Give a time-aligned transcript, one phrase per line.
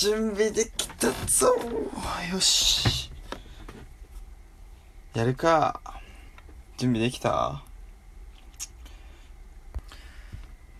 [0.00, 1.54] 準備できたぞ。
[2.32, 3.10] よし。
[5.12, 5.78] やるか。
[6.78, 7.62] 準備できた？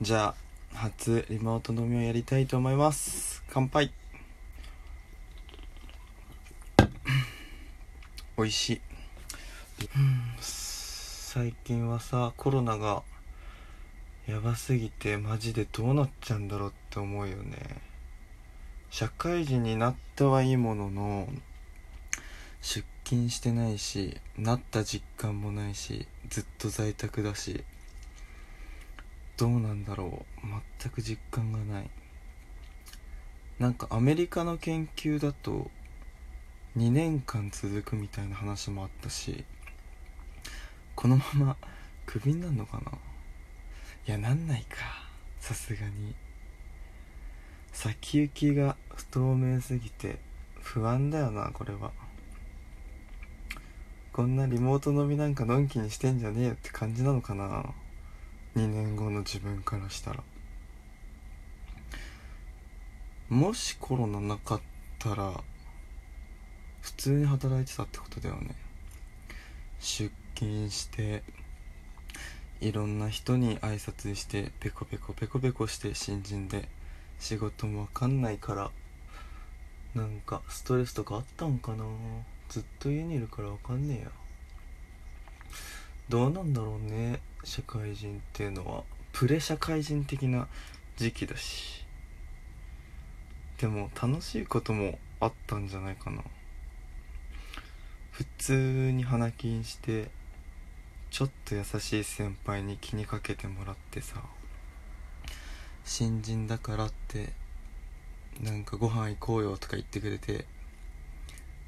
[0.01, 0.35] じゃ
[0.73, 3.45] あ初リモート飲みをやりたいと思います。
[3.51, 3.93] 乾杯。
[8.39, 8.81] 美味しい。
[10.41, 13.03] 最近はさコロナが
[14.27, 17.90] やばすぎてマジでどうなっちゃうんだろうって思うよね。
[18.91, 21.29] 社会人になったはいいものの
[22.61, 27.65] 出勤してないしなった実感もないしずっと在宅だし
[29.41, 30.47] どうなんだろう。
[30.83, 31.89] 全く実感がない。
[33.59, 35.71] なんかアメリカの研究だと
[36.77, 39.45] 2年間続くみたいな話もあったし
[40.95, 41.57] このまま
[42.05, 42.93] クビになるのかな。
[44.07, 44.77] いやなんないか。
[45.39, 46.15] さすがに。
[47.83, 50.19] 先行きが不透明すぎて
[50.61, 51.93] 不安だよなこれは。
[54.13, 57.73] こんなリモート飲みなんかのんきにしてんじゃねえよって感じなのかな。
[58.55, 60.23] 2年後の自分からしたら。
[63.31, 64.61] もしコロナなかっ
[64.99, 65.43] たら
[66.83, 68.55] 普通に働いてたってことだよね。
[69.79, 71.23] 出勤して
[72.61, 76.69] いろんな人に挨拶してペコペコペコペコして新人で。
[77.21, 78.71] 仕事もわかんないから
[79.95, 81.85] なんかストレスとかあったんかな。
[82.49, 84.11] ずっと家にいるからわかんねえや。
[86.09, 88.83] どうなんだろうね社会人っていうのは。
[89.13, 90.49] プレ社会人的な
[90.97, 91.85] 時期だし。
[93.59, 96.23] でも楽しいこともあったんじゃないかな。
[98.11, 100.11] 普通に花金して
[101.11, 104.23] ちょっと優しい先輩に気にかけてもらってさ。
[105.85, 107.33] 新人だからって
[108.41, 110.45] なんかご飯行こうよとか言ってくれて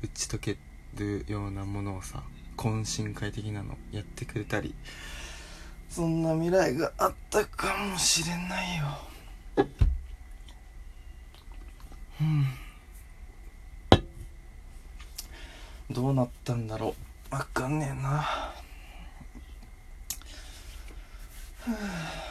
[0.03, 0.57] 打ち解け
[0.97, 2.23] るようなものをさ
[2.57, 4.75] 懇親会的なのやってくれたり
[5.89, 8.85] そんな未来があったかもしれないよ。
[12.21, 12.47] うん。
[15.91, 16.95] どうなったんだろ
[17.31, 17.35] う。
[17.35, 18.09] わかんねえな。
[18.09, 18.53] は
[21.67, 22.22] あ。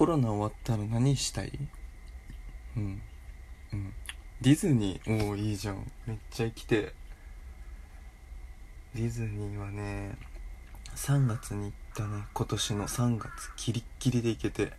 [0.00, 1.52] コロナ終わったら何したい？
[2.74, 3.02] うん。
[3.70, 3.92] うん。
[4.40, 5.26] ディズニー？
[5.26, 5.92] おおいいじゃん。
[6.06, 6.94] めっちゃ行きて。
[8.94, 10.16] ディズニーはね
[10.96, 12.24] 3月に行ったね。
[12.32, 14.72] 今年の3月キリッキリで行けて。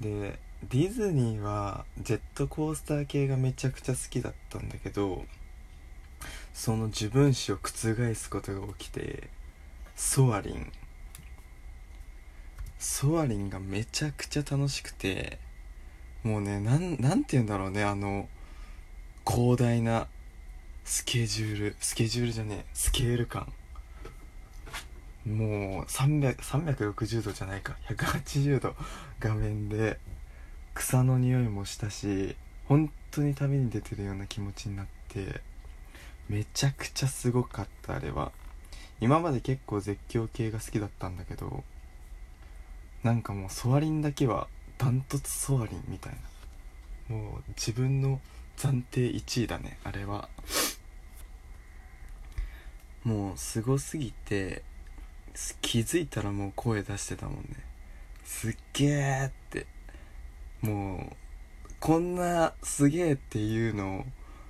[0.00, 5.24] でディズニーはジェットコースター系がめちゃくちゃ好きだったんだけど
[6.54, 9.28] その自分史を覆すことが起きて
[9.96, 10.70] ソアリン。
[12.78, 15.38] ソアリンがめちゃくちゃ楽しくて
[16.22, 18.28] もうねなんなんて言うんだろうねあの
[19.26, 20.06] 広大な
[20.84, 23.52] スケジュールスケジュールじゃねえスケール感。
[25.26, 27.76] もう300 360度じゃないか。
[27.88, 28.74] 180度
[29.20, 29.98] 画面で
[30.74, 35.42] 草の匂いもしたし本当に旅に出てるような気持ちになって
[36.28, 38.32] めちゃくちゃすごかったあれは。
[39.00, 41.62] 今まで結構絶叫系が好きだったんだけど
[43.02, 46.12] なんかもうソアリンだけはダントツソアリンみたい
[47.08, 47.16] な。
[47.16, 48.20] もう自分の
[48.56, 50.28] 暫定1位だねあれは。
[53.04, 54.62] もうすごすぎて
[55.62, 57.44] 気づいたらもう声出してたもんね。
[58.24, 59.66] すっげーって。
[60.60, 64.04] もうこんなすげえっていうの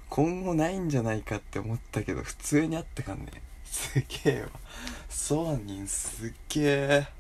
[0.09, 3.27] 今後ないんじゃないかって思ったけど普通にあったからね。
[3.65, 4.49] すげえわ。
[5.11, 7.18] ソアニンすっげえ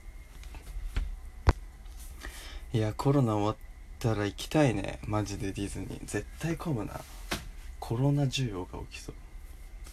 [2.71, 3.57] いやコロナ終わっ
[3.99, 4.99] たら行きたいね。
[5.07, 6.01] マジでディズニー。
[6.05, 7.01] 絶対混むな。
[7.81, 9.15] コロナ需要が起きそう。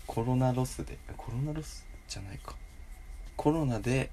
[0.06, 0.98] コロナロスで。
[1.16, 2.54] コロナロスじゃないか。
[3.38, 4.12] コロナで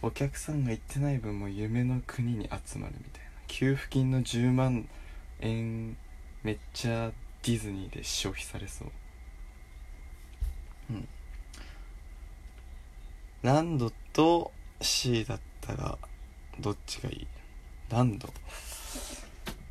[0.00, 3.30] お客さんが行ってない分も夢の国に集まるみたいな。
[3.48, 4.88] 給付金の10万
[5.40, 5.96] 円
[6.44, 7.10] めっちゃ
[7.42, 8.88] ディズニーで消費されそう。
[10.90, 11.08] うん。
[13.42, 15.98] ランドと C だったら
[16.60, 17.26] どっちがいい？
[17.88, 18.28] ランド。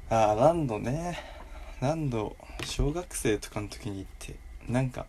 [0.10, 1.20] ああランドね。
[1.82, 4.36] ランド小学生とかの時に行って
[4.70, 5.06] なんか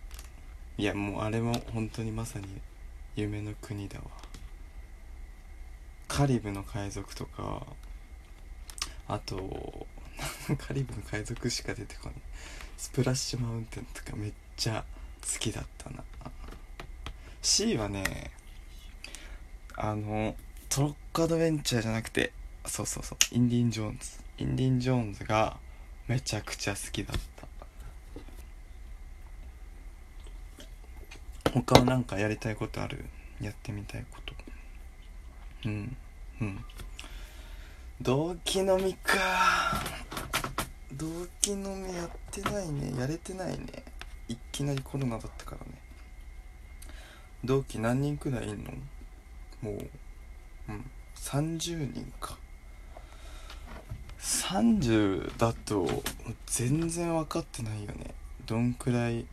[0.76, 2.46] いやもうあれも本当にまさに
[3.14, 4.04] 夢の国だわ。
[6.08, 7.64] カリブの海賊とか
[9.06, 9.86] あと
[10.58, 12.14] カリブの海賊しか出てこない。
[12.76, 14.84] スプラッシュマウンテンとかめっちゃ
[15.22, 16.02] 好きだったな。
[17.40, 18.32] C はね
[19.76, 20.34] あの
[20.68, 22.32] トロッコアドベンチャーじゃなくて
[22.66, 23.18] そうそうそう。
[23.32, 25.56] インディン・ジョーンズインディン・ジョーンズが
[26.08, 27.46] めちゃくちゃ好きだった。
[31.52, 33.04] 他は何かやりたいことある？
[33.40, 34.34] やってみたいこと。
[35.64, 35.96] うん。
[36.40, 36.64] うん。
[38.02, 39.82] 同期飲みか。
[40.92, 41.06] 同
[41.40, 42.92] 期飲みやってないね。
[42.98, 43.84] やれてないね。
[44.28, 45.80] いきなりコロナだったからね。
[47.44, 48.72] 同期何人くらいいんの？
[49.62, 49.90] もう。
[50.68, 50.90] うん。
[51.16, 52.36] 30人か。
[54.46, 55.88] 30だと
[56.46, 58.14] 全然分かってないよね。
[58.46, 59.26] どんくらい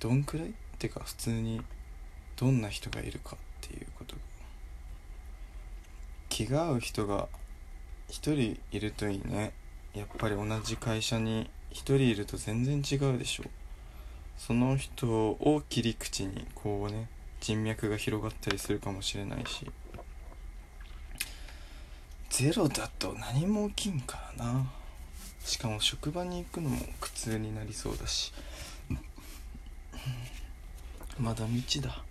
[0.00, 0.48] どんくらい？
[0.48, 1.60] ってか普通に
[2.36, 4.14] どんな人がいるかっていうこと。
[6.30, 7.28] 気が合う人が
[8.08, 9.52] 1人いるといいね。
[9.94, 13.44] やっぱり同じ会社に1人いると全然違うでしょ。
[14.38, 17.08] その人を切り口にこうね
[17.40, 19.70] 人脈が広がったりするかもしれないし。
[22.38, 24.70] ゼロだと何も起きんからな。
[25.40, 28.32] しかも職場に行くのも苦痛になりそうだし。
[31.18, 32.04] まだ道だ。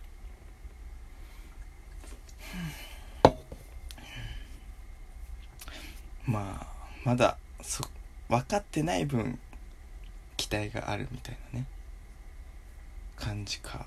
[6.25, 6.67] まあ
[7.05, 7.85] まだそ
[8.27, 9.39] 分かってない分
[10.35, 11.65] 期待があるみたいなね。
[13.15, 13.85] 感じか。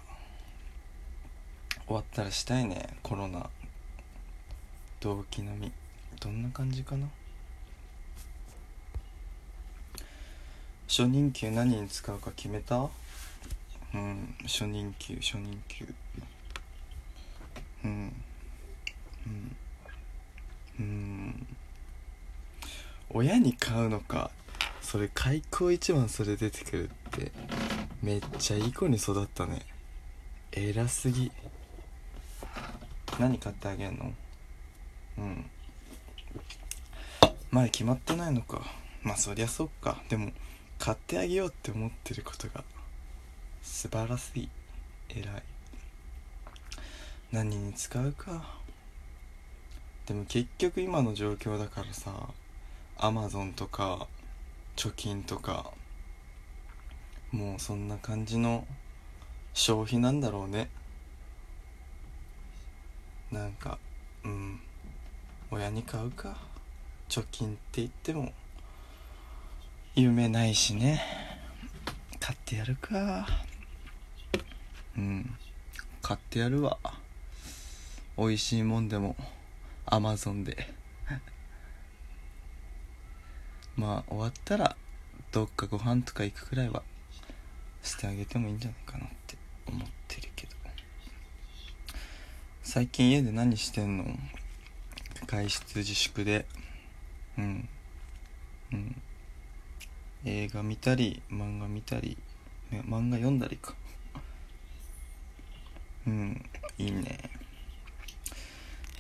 [1.87, 2.97] 終わったらしたいね。
[3.03, 3.51] コロナ。
[5.01, 5.80] 同期並み。
[6.21, 7.09] どんな感じかな？
[10.87, 12.89] 初任給何に使うか決めた？
[13.95, 15.87] うん初任給初任給。
[17.85, 18.13] うん
[19.27, 19.57] うん
[20.79, 21.47] うん。
[23.09, 24.31] 親に買うのか
[24.83, 27.33] それ開口一番それ出てくるって
[28.03, 29.63] めっちゃいい子に育ったね。
[30.53, 31.33] 偉すぎ。
[33.19, 34.13] 何買ってあげんの？
[35.19, 35.45] うん。
[37.51, 38.63] まだ決まってないのか。
[39.03, 40.03] まあそりゃそっか。
[40.09, 40.31] でも
[40.79, 42.65] 買ってあげようって思ってることが
[43.63, 44.49] 素晴らしい。
[45.09, 45.43] 偉い。
[47.33, 48.61] 何に使うか。
[50.07, 52.13] でも結局今の状況だからさ
[52.99, 54.09] アマゾンとか
[54.75, 55.71] 貯金とか
[57.31, 58.67] もうそんな感じの
[59.55, 60.69] 消費なんだろうね。
[63.31, 63.79] なんか
[64.25, 64.61] うん。
[65.53, 66.37] 親に買うか。
[67.09, 68.33] 貯金って言っても
[69.97, 71.03] 夢ないしね。
[72.21, 73.27] 買ってやるか。
[74.97, 75.35] うん。
[76.03, 76.79] 買ってやるわ。
[78.17, 79.17] 美味しいもんでも
[79.87, 80.73] アマゾンで。
[83.75, 84.77] まあ終わったら
[85.33, 86.85] どっかご飯とか行くくらいは
[87.83, 89.37] してあげてもいいんじゃないかなって
[89.67, 90.57] 思ってるけど。
[92.63, 94.17] 最近家で何してんの？
[95.31, 96.45] 外出自粛で
[97.39, 97.69] うん
[98.73, 99.03] うん。
[100.25, 102.19] 映画見たり漫画見たり、
[102.73, 103.75] 漫画読んだりか。
[106.09, 106.45] うん
[106.79, 107.31] いいね。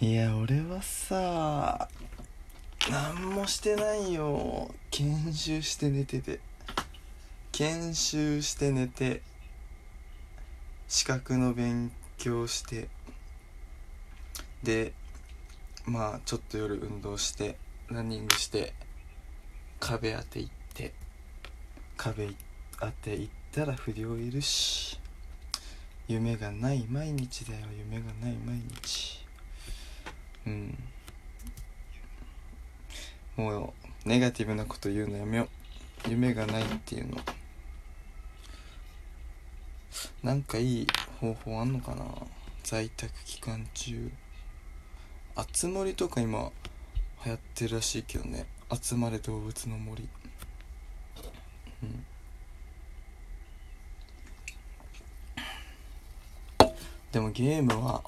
[0.01, 1.89] いや俺はさ
[2.89, 4.73] 何もしてないよ。
[4.93, 6.39] 研修して寝てて。
[7.51, 9.21] 研修して寝て
[10.87, 12.89] 資格の勉強して。
[14.63, 14.93] で
[15.87, 17.57] まあちょっと夜運動して
[17.89, 18.75] ランニングして
[19.81, 20.93] 壁当て行って
[21.97, 22.29] 壁
[22.79, 24.99] 当て行ったら不良いるし
[26.07, 29.25] 夢がない毎日だよ夢がない毎日。
[30.47, 30.79] うん。
[33.37, 33.75] も
[34.07, 35.49] うネガティブなこと言うのやめよ
[36.07, 36.11] う。
[36.11, 37.17] 夢がないっていうの。
[40.23, 40.87] なんかいい
[41.21, 42.05] 方法あんのかな？
[42.65, 44.11] 在宅期間中。
[45.37, 46.51] あつ森とか今
[47.25, 48.47] 流行ってるらしいけどね。
[48.71, 50.09] 集まれ動物の森。
[51.83, 52.07] うん。
[57.13, 58.05] でもゲームは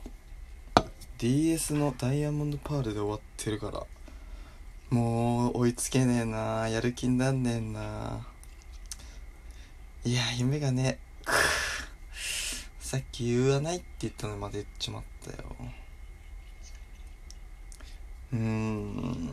[1.18, 3.84] DS のダイヤモンドパールで終わってるから
[4.90, 8.24] もう追いつけねえなやる気になんねえな。
[10.04, 10.98] いや夢がね
[12.78, 15.56] さっき言わないって言ったのまで言っちまったよ。
[18.32, 19.30] うーん。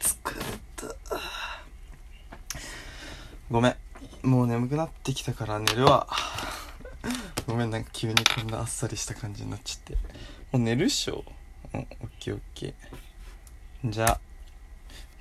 [0.00, 0.44] 疲れ
[0.76, 0.86] た
[3.50, 3.76] ごめん。
[4.22, 6.06] もう眠くなってきたから寝るわ。
[7.46, 9.98] ごめんなんか急にこんなあっさりした感じになっちゃって。
[10.52, 11.24] もう寝るっしょ。
[11.74, 11.86] うんオッ
[12.18, 13.90] ケーオッケー。
[13.90, 14.20] じゃあ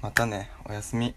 [0.02, 0.50] またね。
[0.66, 1.14] おやすみ。